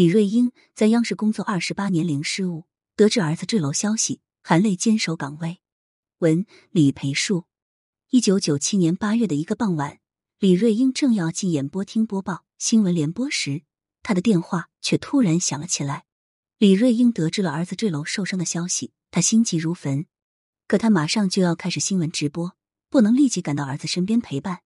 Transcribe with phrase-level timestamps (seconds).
[0.00, 2.64] 李瑞英在央视工作二十八年零失误，
[2.96, 5.58] 得知儿子坠楼消息，含泪坚守岗位。
[6.20, 7.44] 文李培树。
[8.08, 10.00] 一九九七年八月的一个傍晚，
[10.38, 13.64] 李瑞英正要进演播厅播报新闻联播时，
[14.02, 16.06] 他的电话却突然响了起来。
[16.56, 20.06] 李瑞英得知了儿子坠楼受伤的消息，他心急如焚。
[20.66, 22.56] 可他马上就要开始新闻直播，
[22.88, 24.60] 不能立即赶到儿子身边陪伴。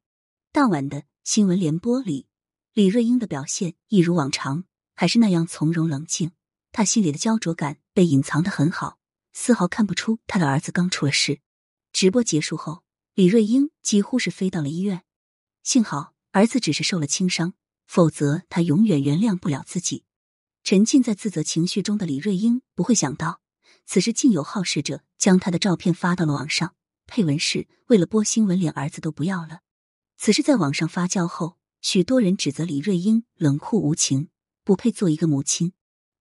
[0.52, 2.28] 当晚的新闻联播里，
[2.72, 4.66] 李瑞英的表现一如往常。
[4.94, 6.32] 还是那样从容冷静，
[6.72, 8.98] 他心里的焦灼感被隐藏的很好，
[9.32, 11.40] 丝毫看不出他的儿子刚出了事。
[11.92, 12.82] 直播结束后，
[13.14, 15.04] 李瑞英几乎是飞到了医院。
[15.62, 17.54] 幸好儿子只是受了轻伤，
[17.86, 20.04] 否则他永远原谅不了自己。
[20.62, 23.40] 沉浸在自责情绪中的李瑞英不会想到，
[23.84, 26.74] 此时竟有好事者将他的照片发到了网上，
[27.06, 29.60] 配文是为了播新闻，连儿子都不要了。
[30.16, 34.28] 此事在网上发酵后，许多人指责李瑞英冷酷无情。
[34.64, 35.74] 不配做一个母亲，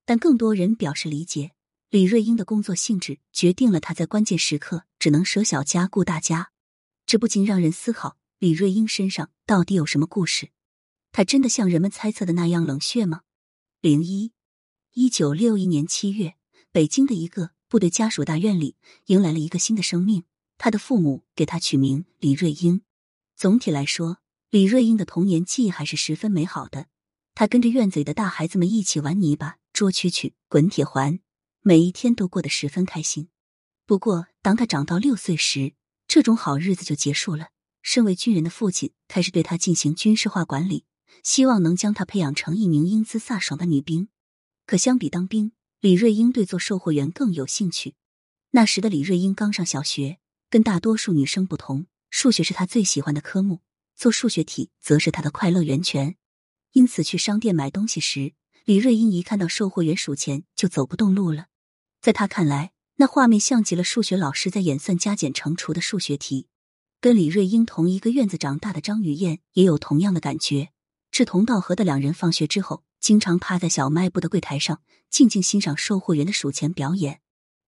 [0.06, 1.52] 但更多人表示理解。
[1.90, 6.52] 李瑞英的工作性质决定了她在关键时刻只能舍小家顾大家，
[7.06, 10.50] 这不禁让人思考：李瑞英身上到底有什么故事？
[11.12, 13.22] 她真的像人们猜测的那样冷血吗？
[13.80, 14.34] 零一
[14.94, 16.36] 一九六一年七月，
[16.72, 20.23] 北京的一个部队家属大院里迎来了一个新的生命，
[20.58, 22.82] 他的父母给他取名李瑞英。
[23.36, 24.17] 总体来说，
[24.50, 26.88] 李瑞英的童年记忆还是十分美好的。
[27.36, 31.20] 他跟着院子里的大孩子们一起玩泥巴、捉蛐蛐、滚铁环，
[31.62, 33.30] 每一天都过得十分开心。
[33.86, 35.73] 不过，当他长到六岁时，
[36.08, 37.48] 这种好日子就结束了。
[37.81, 40.86] 身为军人的父亲开始对他进行军事化管理，
[41.22, 44.08] 希望能将他培养成一名英姿飒爽的女兵。
[44.66, 47.95] 可相比当兵，李瑞英对做售货员更有兴趣。
[48.52, 53.61] 那时的李瑞英刚上小学，跟大多数女生不同，数学是她最喜欢的科目，
[53.95, 56.16] 做数学题则是她的快乐源泉。
[56.74, 58.34] 因此，去商店买东西时，
[58.66, 61.46] 李瑞英一看到售货员数钱就走不动路了。
[62.02, 66.48] 在他看来，那画面像极了数学老师在演算加减乘除的数学题。
[67.00, 70.70] 跟李瑞英同一个院子长大的张雨燕也有同样的感觉。
[71.12, 77.22] 志同道合的两人，放学之后经常趴在小卖部的柜台上，静静欣赏售货员的数钱表演。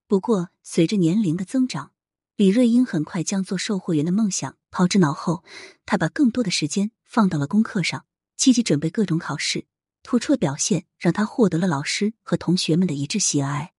[0.08, 1.92] 不过，随着年龄的增长，
[2.36, 5.44] 李瑞英很快将做售货员的梦想抛之脑后，
[5.86, 8.06] 他把更多的时间放到了功课上。
[8.38, 9.66] 积极准备各种考试，
[10.04, 13.74] 突出的表现让他获得了老师和同学们的一致喜爱。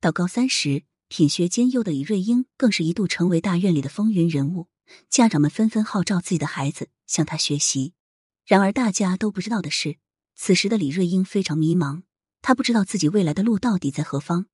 [0.00, 4.68] 到高三时，品学兼优的李瑞英更是一度成为大院里的风云人物，
[5.08, 7.94] 家长们纷纷号召自己的孩子向他学习。
[8.44, 9.98] 然而，大家都不知道的是，
[10.34, 12.02] 此时的李瑞英非常迷茫，
[12.40, 14.46] 他不知道自己未来的路到底在何方。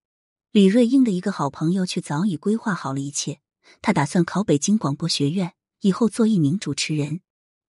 [0.53, 3.41] 李瑞英的一个好朋友却早已规划好了一切，
[3.81, 7.21] 他打算考北京广播学院，以后做一名主持人。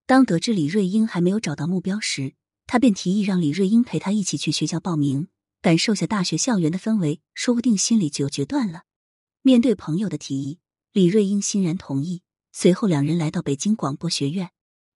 [0.10, 2.34] 当得知李瑞英还没有找到目标时，
[2.66, 5.28] 他便提议让李瑞英陪他一起去学校报名，
[5.62, 8.86] 感受下大学校园的氛围，说不定心里就有决断了。
[9.44, 10.58] 面对朋友的提议，
[10.94, 12.24] 李瑞英欣然同意。
[12.52, 14.50] 随后，两人来到北京广播学院。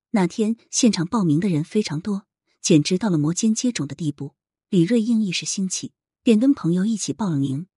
[0.09, 2.25] 那天现场报名的人非常多，
[2.59, 4.33] 简直到了摩肩接踵的地步。
[4.71, 5.91] 李瑞英一时兴起，
[6.23, 7.67] 便跟朋友一起报了名。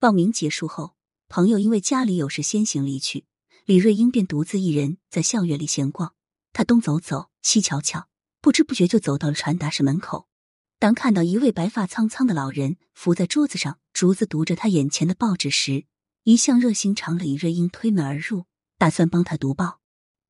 [0.00, 0.96] 报名结束后，
[1.28, 3.26] 朋友因为家里有事先行离去，
[3.64, 6.14] 李瑞英便独自一人在校园里闲逛。
[6.52, 8.08] 他东走走，西瞧瞧，
[8.40, 10.26] 不知不觉就走到了传达室门口。
[10.78, 15.84] 当看到一位白发苍苍的老人伏在桌子上，逐字读着他眼前的报纸时，
[16.24, 18.46] 一向热心肠的李瑞英推门而入，
[18.78, 19.80] 打算帮他读报。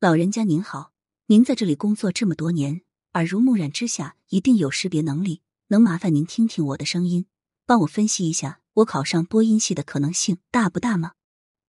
[0.01, 0.93] 老人家您好，
[1.27, 2.83] 您在这里工作这么多年，
[3.13, 5.43] 耳濡目染之下，一定有识别能力。
[5.69, 7.27] 能麻烦您听听我的声音，
[7.65, 11.13] 帮我分析一下，我考上播音系的可能性大不大吗？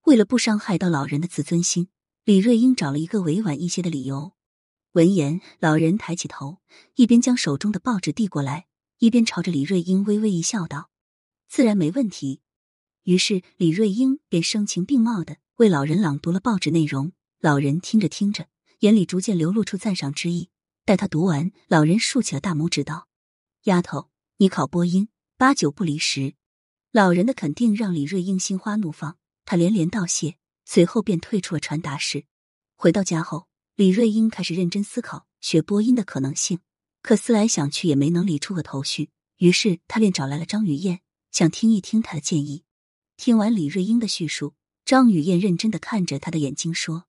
[0.06, 1.88] 为了不伤害到老人的自尊心，
[2.24, 4.32] 李瑞英找了一个委婉一些的理由。
[4.92, 6.58] 闻言，老人抬起头，
[6.96, 8.66] 一边将手中的报纸递过来，
[8.98, 10.90] 一边朝着李瑞英微微一笑，道
[11.48, 12.42] ：“自然没问题。”
[13.04, 17.12] 于是李瑞英便声情并茂的为老人朗读了报纸内容。
[17.40, 18.48] 老人听着听着，
[18.80, 20.50] 眼里逐渐流露出赞赏之意。
[20.84, 23.08] 待他读完，老人竖起了大拇指，道
[23.64, 25.08] ：“丫头，你考播音，
[25.38, 26.34] 八九不离十。”
[26.92, 29.16] 老人的肯定让李瑞英心花怒放，
[29.46, 32.26] 他连连道谢，随后便退出了传达室。
[32.76, 33.51] 回到家后。
[33.82, 36.60] 李瑞英开始认真思考学播音的可能性，
[37.02, 39.10] 可思来想去也没能理出个头绪。
[39.38, 41.00] 于是他便找来了张雨燕，
[41.32, 42.62] 想听一听她的建议。
[43.16, 47.06] 听完李瑞英的叙述，张雨燕认真的看着他的眼睛说：“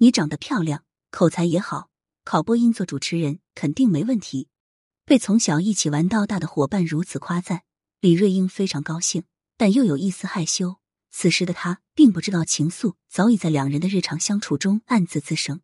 [0.00, 1.90] 你长得漂亮，口才也好，
[2.24, 4.48] 考播音做主持人肯定没问题。”
[5.04, 7.64] 被从小一起玩到大的伙伴如此夸赞，
[8.00, 9.24] 李瑞英非常高兴，
[9.58, 10.76] 但又有一丝害羞。
[11.10, 15.60] 此时的他并不知道情愫早已在两人的日常相处中暗自滋生。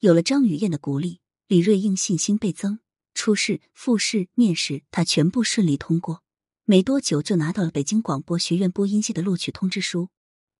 [0.00, 1.18] 有了张雨燕的鼓励，
[1.48, 2.78] 李瑞英信心倍增，
[3.14, 6.22] 初试、复试、面试，他全部顺利通过。
[6.64, 10.10] 没多久就拿到了北京广播学院播音系的录取通知书。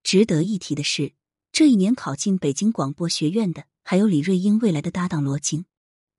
[0.02, 1.12] 值得一提的是，
[1.52, 5.66] 这一年考进北京广播学院的还有李瑞英未来的搭档罗京。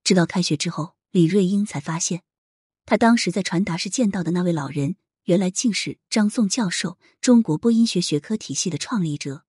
[0.05, 2.21] 直到开学之后，李瑞英才发现，
[2.85, 4.95] 他当时在传达室见到的那位老人，
[5.25, 9.43] 原来竟是张颂教授，中国播音学学科体系的创立者。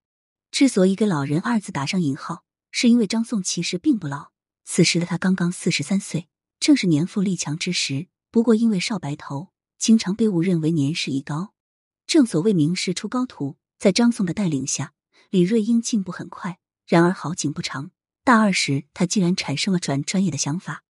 [0.50, 4.30] 之所以给“老人”二字打上引号，是因为张颂其实并不老，
[4.64, 6.28] 此时的他刚刚四十三岁。
[6.58, 11.54] 正是年富力强之时，不过因为少白头，经常被误认为年事已高。
[12.06, 14.92] 正所谓名师出高徒，在张颂的带领下，
[15.30, 16.58] 李瑞英进步很快。
[16.86, 17.92] 然而好景不长，
[18.24, 20.84] 大二时他竟然产生了转专业的想法。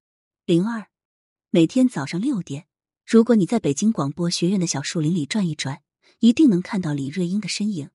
[0.44, 0.88] 零二，
[1.50, 2.66] 每天早上六点，
[3.06, 5.82] 如果你在北京广播学院的小树林里转一转，
[6.18, 7.90] 一定能看到李瑞英的身影。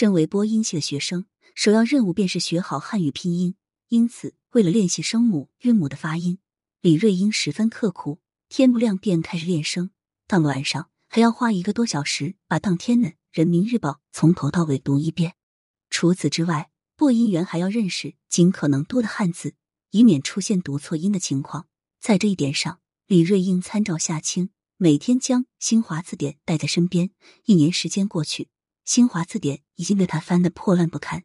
[0.00, 3.56] 身为播音系的学生，首要任务便是学好汉语拼音，
[3.88, 6.38] 因此为了练习声母、韵母的发音。
[6.80, 9.90] 李瑞英十分刻苦，天不亮便开始练声，
[10.28, 15.34] 到了晚上还要花一个多小时把当天的《人民日报》从头到尾读一遍。
[15.90, 19.56] 除此之外，播音员还要认识尽可能多的汉字，
[19.90, 21.66] 以免出现读错音的情况。
[22.00, 22.78] 在这一点上，
[23.08, 27.10] 李瑞英参照夏青，每天将新华字典带在身边。
[27.46, 28.46] 一年时间过去，
[28.88, 31.24] 新华字典已经被他翻得破烂不堪。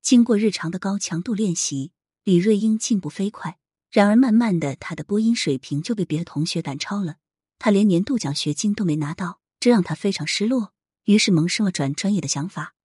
[0.00, 1.90] 经过日常的高强度练习，
[2.22, 3.58] 李瑞英进步飞快。
[3.90, 7.16] 然而，慢慢的，他的播音水平就被别的同学赶超了。
[7.58, 10.72] 他连年度奖学金都没拿到，这让他非常失落。
[11.06, 12.76] 于是萌生了转专业的想法。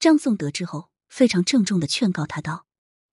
[0.00, 2.66] 张颂得知后，非常郑重的劝告他道：“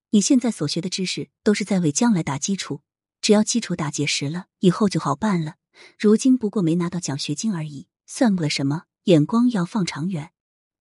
[0.09, 2.81] 你现在所学的知识都是在为将来打基础，
[3.21, 5.57] 只要基础打结实了，以后就好办了。
[5.99, 8.85] 如今不过没拿到奖学金而已，算不了什么。
[9.03, 10.31] 眼光要放长远。”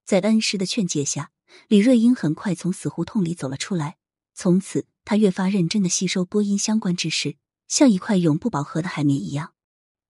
[0.04, 1.30] 在恩师的劝解下，
[1.68, 3.96] 李瑞英很快从死胡同里走了出来。
[4.34, 4.86] 从此。
[5.06, 7.36] 他越发认真的吸收播音相关知识，
[7.68, 9.52] 像一块永不饱和的海绵一样。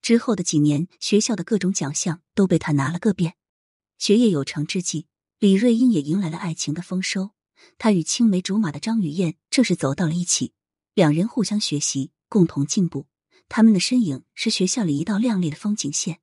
[0.01, 3.35] 之后的几年，学校的各种奖项都被他拿了个遍。
[3.99, 5.09] 学业有成之际，
[5.41, 7.31] 李瑞英也迎来了爱情的丰收。
[7.77, 10.53] 他与青梅竹马的张雨燕正式走到了一起，
[10.95, 13.09] 两人互相学习，共同进步。
[13.49, 16.21] 他们的身影是学校里一道亮丽的风景线。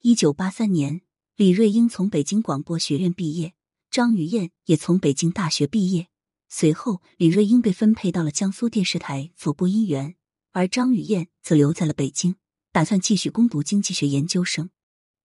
[0.00, 1.02] 一九八三年，
[1.38, 3.54] 李瑞英从北京广播学院毕业，
[3.92, 6.08] 张雨燕也从北京大学毕业。
[6.48, 10.16] 随后，李瑞英被分配到了江苏电视台做播音员，
[10.50, 12.34] 而张雨燕则留在了北京，
[12.72, 14.70] 打算继续攻读经济学研究生。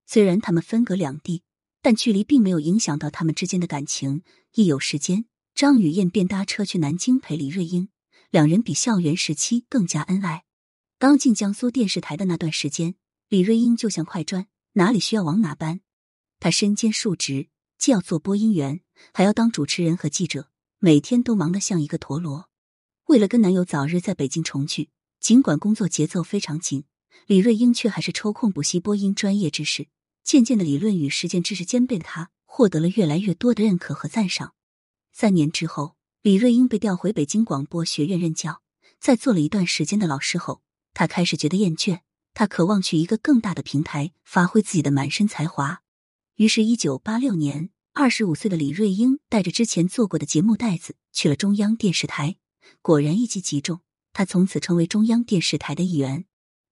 [0.06, 1.42] 虽然他们分隔两地，
[1.82, 4.22] 但距离并没有影响到他们之间的感情。
[4.54, 5.26] 一有时间，
[5.56, 7.90] 张雨燕便搭车去南京陪李瑞英，
[8.30, 10.44] 两人比校园时期更加恩爱。
[11.00, 12.94] 刚进江苏电视台的那段时间，
[13.30, 15.82] 李瑞英就像快砖，哪里需要往哪搬。
[16.44, 17.48] 她身兼数职，
[17.78, 18.82] 既要做播音员，
[19.14, 20.50] 还要当主持人和记者。
[20.80, 22.50] 每天都忙得像一个陀螺。
[23.06, 24.90] 为了跟男友早日在北京重聚，
[25.22, 26.84] 尽管工作节奏非常紧，
[27.28, 29.88] 李瑞英却还是抽空补习播音专业知识。
[30.26, 34.54] 渐渐的，理论与实践知识兼备的她，获得了越来越多的认可和赞赏。
[35.14, 38.62] 三年之后，李瑞英被调回北京广播学院任教。
[39.00, 40.62] 在做了一段时间的老师后，
[40.94, 42.02] 他开始觉得厌倦，
[42.34, 45.83] 他渴望去一个更大的平台发挥自己的满身才华。
[46.36, 47.70] 于是，一九八六年。
[47.96, 52.38] 二十五岁的李瑞英带着之前做过的节目袋子去了中央电视台，
[52.82, 53.82] 果然一击即中，
[54.14, 56.26] 他从此成为中央电视台的一员。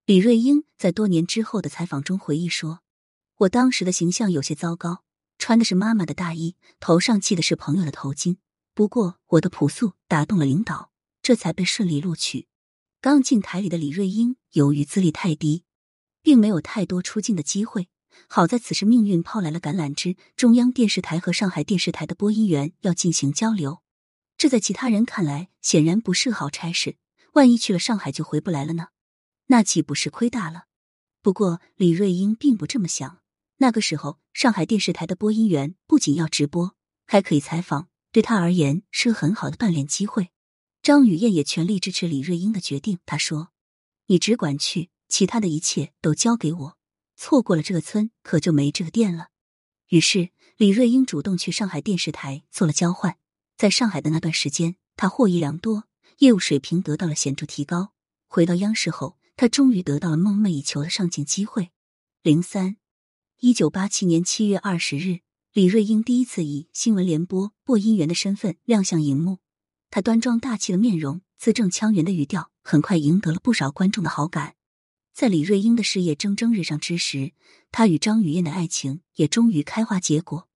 [0.07, 2.81] 李瑞英在多年之后的采访中回忆说
[3.41, 5.05] ：“我当时的形象有些糟糕，
[5.37, 8.39] 穿的是妈妈的大衣，头上系的是朋友的头巾。
[8.73, 10.91] 不过我的朴素打动了领导，
[11.21, 12.49] 这才被顺利录取。”
[13.03, 15.65] 刚进台里的李瑞英由于资历太低，
[16.23, 17.91] 并没有太多出镜的机会。
[18.29, 23.83] 好在此时命运抛来了橄榄枝，中央电视台和上海电视台的播音员要进行交流，
[24.37, 26.97] 这在其他人看来显然不是好差事。
[27.35, 28.89] 万一去了上海就回不来了呢？
[29.47, 30.65] 那岂不是亏大了？
[31.23, 33.21] 不过李瑞英并不这么想。
[33.59, 36.75] 那个时候，上海电视台的播音员不仅要直播，
[37.07, 40.31] 还可以采访，对他而言是个很好的锻炼机会。
[40.83, 42.99] 张雨燕也全力支持李瑞英的决定。
[43.05, 43.51] 她说
[44.09, 46.77] ：“你只管去，其他的一切都交给我。”
[47.23, 49.29] 错过了这个村，可就没这个店了。
[49.89, 53.19] 于是李瑞英主动去上海电视台做了交换。
[53.59, 55.85] 在上海的那段时间，他获益良多，
[56.21, 57.93] 业务水平得到了显著提高。
[58.27, 61.73] 回到央视后，他终于得到了梦寐以求的上镜机会。
[62.23, 62.79] 零三
[63.41, 65.21] 一九八七年七月二十日，
[65.53, 69.41] 李瑞英第一次以新闻联播播音员的身份亮相荧幕。
[69.91, 74.55] 他端庄大气的面容，字正腔圆的语调，很快赢得了不少观众的好感。
[75.13, 77.33] 在李瑞英的事业蒸蒸日上之时，
[77.71, 80.49] 他与张雨燕的爱情也终于开花结果。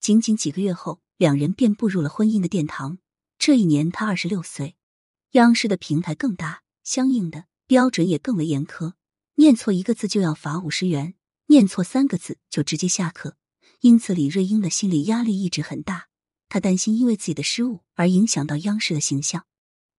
[0.00, 2.98] 仅仅几个月后，两人便步入了婚姻的殿堂。
[3.38, 4.76] 这一年，他二十六岁。
[5.32, 8.92] 央视的平台更大，相应的，标准也更为严苛，
[9.36, 11.14] 念错一个字就要罚五十元，
[11.46, 13.36] 念错三个字就直接下课。
[13.80, 16.08] 因此，李瑞英的心理压力一直很大，
[16.48, 19.46] 他担心因为自己的失误而影响到央视的形象。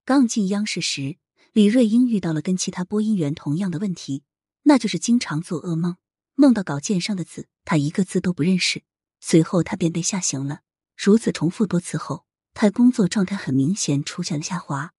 [0.05, 1.17] 刚进央视时，
[1.53, 4.23] 李瑞英遇到了跟其他播音员同样的问题，
[4.63, 5.97] 那就是经常做噩梦，
[6.33, 8.81] 梦到稿件上的字，他一个字都不认识。
[9.19, 10.61] 随后，他便被吓醒了。
[10.97, 14.93] 如此重复多次后，他工作状态很明显出现了下滑。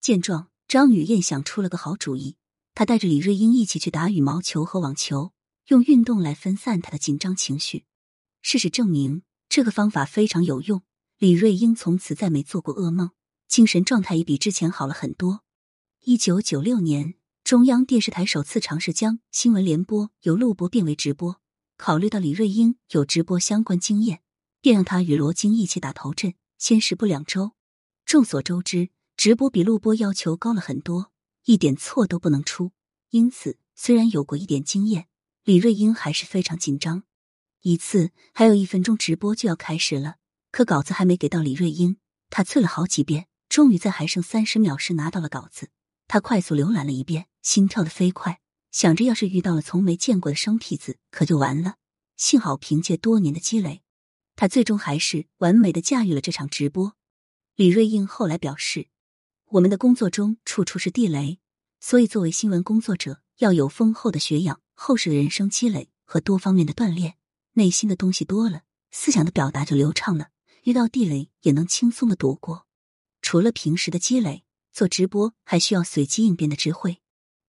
[0.00, 2.36] 见状，张雨燕想出了个好主意，
[2.72, 5.32] 她带着李瑞英一起去打羽毛球和网球，
[5.66, 7.84] 用运动来分散他的紧张情绪。
[8.42, 10.82] 事实证明，这个方法非常有用。
[11.18, 13.10] 李瑞英从此再没做过噩梦，
[13.48, 15.42] 精神状态也比之前好了很多。
[16.08, 21.40] 一九九六年，中央电视台首次尝试将新闻联播由录播变为直播，
[21.76, 24.20] 考虑到李瑞英有直播相关经验。
[24.60, 27.56] 便让他与罗京一起打头阵，先试播两周。
[28.04, 31.10] 众所周知，直播比录播要求高了很多，
[31.46, 32.70] 一点错都不能出。
[33.10, 35.08] 因此，虽然有过一点经验，
[35.42, 37.02] 李瑞英还是非常紧张。
[37.62, 40.18] 一次，还有一分钟直播就要开始了，
[40.52, 41.96] 可稿子还没给到李瑞英，
[42.30, 45.70] 他催了好几遍，终于在还剩三十秒时拿到了稿子。
[46.08, 51.76] 他快速浏览了一遍，心跳的飞快，想着要是遇到了从没见过的生僻字，可就完了。
[52.16, 53.82] 幸好凭借多年的积累。
[54.36, 56.94] 他最终还是完美的驾驭了这场直播。
[57.54, 58.88] 李瑞英后来表示
[59.52, 61.40] ：“我们的工作中处处是地雷，
[61.80, 67.16] 所以作为新闻工作者，要有丰厚的学养、厚实的人生积累和多方面的锻炼。
[67.54, 70.28] 内心的东西多了，思想的表达就流畅了，
[70.64, 72.66] 遇到地雷也能轻松的躲过。
[73.22, 74.44] 除了平时的积累，
[74.76, 76.98] 做直播还需要随机应变的智慧。”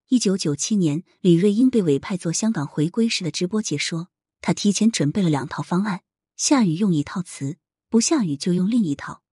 [0.08, 4.08] 一九九七年，李瑞英被委派做香港回归时的直播解说，
[4.40, 6.04] 他提前准备了两套方案。
[6.38, 7.58] 下雨用一套词，
[7.90, 9.24] 不下雨就用另一套。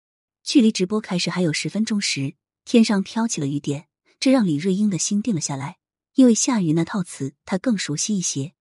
[0.43, 2.35] 距离直播开始还有十分钟时，
[2.65, 3.87] 天上飘起了雨点，
[4.19, 5.77] 这让李瑞英的心定了下来。
[6.15, 8.55] 因为下雨那套词他更熟悉一些。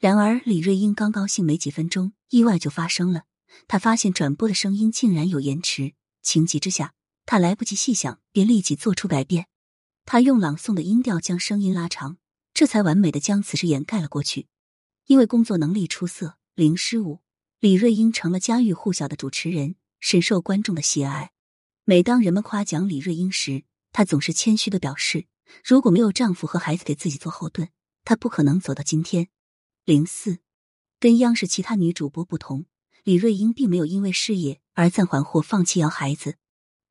[0.00, 3.26] 然而，李瑞英刚高兴没几分钟，意外就发生了。
[3.68, 9.46] 他发现转播的声音竟然有延迟，情急之下，他来不及细想，便立即做出改变。
[10.04, 12.18] 他用朗诵的音调将声音拉长，
[12.52, 14.48] 这才完美的将此事掩盖了过去。
[15.06, 17.20] 因为工作能力出色，零失误。
[17.60, 21.30] 李瑞英成了家喻户晓的主持人，深受观众的喜爱。
[21.84, 23.62] 每当人们夸奖李瑞英时，
[23.92, 25.26] 她总是谦虚的表示
[25.64, 27.68] ：“如果没有丈夫和孩子给自己做后盾，
[28.04, 29.28] 她不可能走到今天。”
[29.84, 30.38] 零四，
[30.98, 32.66] 跟央视其他女主播不同，
[33.04, 36.36] 李瑞英并没有因为事业而暂缓或放弃要孩子。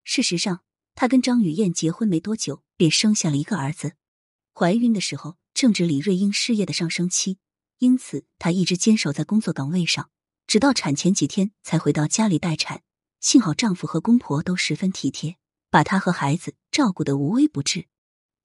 [0.03, 0.61] 事实上，
[0.95, 3.93] 她跟张雨燕结婚没多久，便生下了一个儿子。
[4.53, 7.37] 怀孕的时候正值李瑞英事业的上升期，
[7.79, 10.09] 因此她一直坚守在工作岗位上。
[10.47, 12.83] 直到产前几天才回到家里待产，
[13.21, 15.37] 幸好丈夫和公婆都十分体贴，
[15.69, 17.87] 把她和孩子照顾得无微不至。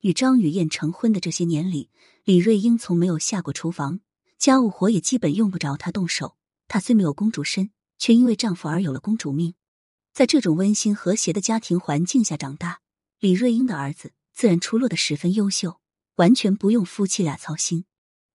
[0.03, 1.91] 与张雨燕成婚的这些年里，
[2.23, 4.01] 李瑞英从没有下过厨房，
[4.39, 6.37] 家务活也基本用不着她动手。
[6.69, 9.55] 她虽没有公主身，却因为丈夫而有了公主命。
[10.17, 12.81] 在这种温馨和谐的家庭环境下长大，
[13.19, 15.79] 李瑞英的儿子自然出落的十分优秀，
[16.15, 17.85] 完全不用夫妻俩操心。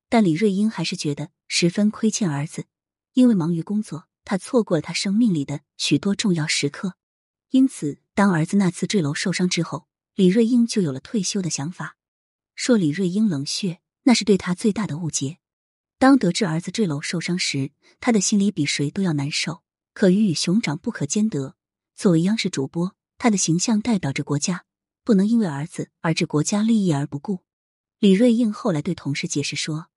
[0.08, 2.66] 但李瑞英还是觉得十分亏欠儿子。
[3.14, 6.98] 因为忙于工作，他错过了他生命里的许多重要时刻。
[7.50, 11.98] 因此，当儿子那次坠楼受伤之后，李瑞英就有了退休的想法。
[12.54, 15.40] 说李瑞英冷血，那是对他最大的误解。
[15.98, 19.64] 当得知儿子坠楼受伤时，他的心里比谁都要难受。
[19.94, 21.56] 可鱼与熊掌不可兼得。
[22.02, 24.66] 作为央视主播，他的形象代表着国家，
[25.04, 27.42] 不能因为儿子而置国家利益而不顾。
[28.00, 29.90] 李瑞英后来对同事解释说：“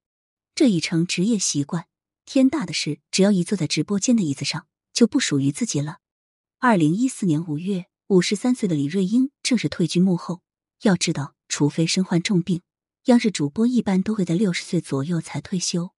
[0.55, 1.87] 这已成职业习惯。”
[2.27, 6.01] 天大的事，只要一坐在直播间的椅子上，就不属于自己了。
[6.59, 10.43] 二零一四年五月，五十三岁的李瑞英正式退居幕后。
[10.83, 12.61] 要知道，除非身患重病，
[13.05, 15.93] 央视主播一般都会在六十岁左右才退休。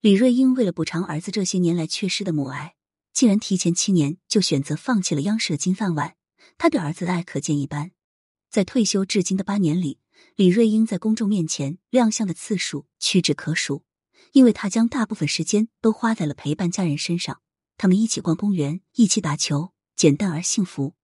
[0.00, 2.76] 李瑞英为了补偿儿子这些年来缺失的母爱，
[3.12, 6.16] 竟然提前七年就选择放弃了央视的金饭碗。
[6.58, 7.92] 他对儿子的爱可见一斑。
[8.50, 10.00] 在退休至今的八年里，
[10.36, 13.84] 李瑞英在公众面前亮相的次数屈指可数。
[14.32, 17.40] 因为他将大部分时间都花在了陪伴家人身上，
[17.76, 20.94] 他们一起逛公园，一起打球，简单而幸福。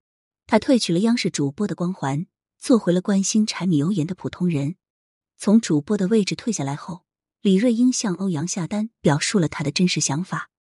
[0.47, 4.77] 他褪去了央视主播的光环，做回了关心柴米油盐的普通人。
[5.37, 7.05] 从主播的位置退下来后，
[7.41, 10.51] 李瑞英向欧阳夏丹表述了他的真实想法：“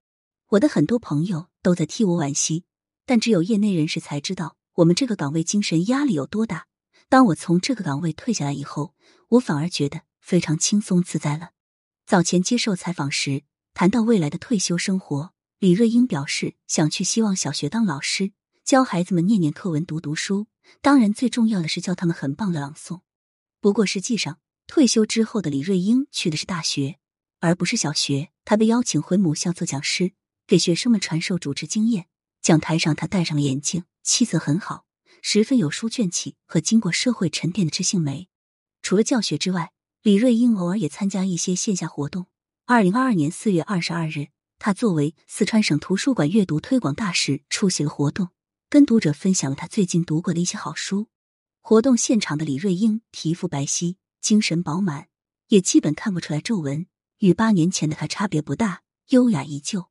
[0.50, 2.64] 我的很多朋友都在替我惋惜，
[3.04, 6.66] 但只有业内人士才知道我们这个岗位精神压力有多大。
[7.08, 8.94] 当我从这个岗位退下来以后，
[9.30, 11.50] 我反而觉得非常轻松自在了。”
[12.06, 13.42] 早前接受采访时，
[13.74, 18.30] 谈到未来的退休生活，李瑞英表示想去希望小学当老师，
[18.64, 20.46] 教孩子们念念课文、读读书。
[20.80, 23.00] 当然，最重要的是教他们很棒的朗诵。
[23.60, 24.38] 不过实际上，
[24.68, 26.98] 退休之后的李瑞英去的是大学，
[27.40, 28.30] 而不是小学。
[28.44, 30.12] 他被邀请回母校做讲师，
[30.46, 32.06] 给学生们传授主持经验。
[32.40, 34.86] 讲台上，他戴上了眼镜，气色很好，
[35.20, 38.28] 十分有书卷气和经过社会沉淀的知性美。
[38.82, 39.72] 除了教学之外，
[40.02, 42.26] 李瑞英偶尔也参加一些线下活动。
[42.64, 44.28] 二零二二年四月二十二日，
[44.60, 48.28] 他作为四川省图书馆阅读推广大使出席了活动，
[48.70, 51.08] 跟读者分享了他最近读过的一些好书。
[51.60, 55.08] 活动现场的李瑞英皮肤白皙，精神饱满，
[55.48, 56.86] 也基本看不出来皱纹，
[57.18, 59.86] 与八年前的他差别不大，优雅依旧。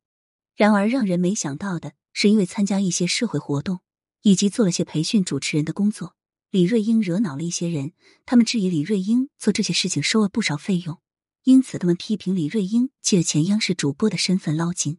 [0.56, 3.80] 然而，让人没想到的是，因为参加一些社会活动
[4.22, 6.16] 以及做了些培训主持人的工作，
[6.50, 7.92] 李瑞英惹恼了一些人，
[8.24, 10.98] 他们质疑李瑞英做这些事情收了不少费用。
[11.44, 14.98] 因此，他们批评李瑞英借前央视主播的身份捞金。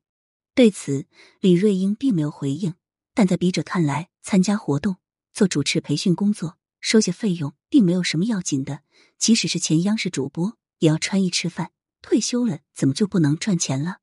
[0.54, 1.08] 对此，
[1.42, 2.76] 李瑞英并没有回应。
[3.16, 4.98] 但在笔者看来，参加活动、
[5.34, 8.82] 做主持培训工作、收些费用，并没有什么要紧的。
[9.18, 11.72] 即使是前央视主播，也要穿衣吃饭。
[12.04, 13.98] 退休了，怎么就不能赚钱了？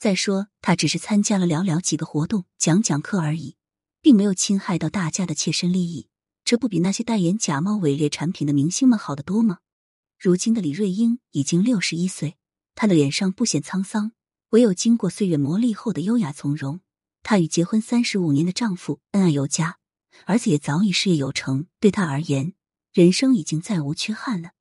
[0.00, 3.56] 再说，他只是参加了寥寥几个活动、讲讲课而已，
[4.00, 6.08] 并没有侵害到大家的切身利益。
[6.42, 9.58] 这不比那些代言假冒伪劣产品的明星们好得多吗？
[10.18, 12.38] 如今的李瑞英已经六十一岁，
[12.74, 14.12] 她的脸上不显沧桑，
[14.52, 16.80] 唯有经过岁月磨砺后的优雅从容。
[17.22, 19.76] 她与结婚三十五年的丈夫恩爱有加，
[20.24, 21.66] 儿子也早已事业有成。
[21.78, 22.54] 对她而言，
[22.94, 24.52] 人生已经再无缺憾了。